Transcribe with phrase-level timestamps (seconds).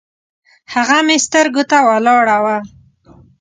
[0.73, 2.57] هغه مې سترګو ته ولاړه وه